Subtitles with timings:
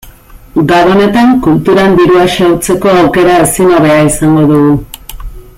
[0.71, 4.75] Gabonetan kulturan dirua xahutzeko aukera ezin hobea izango dugu.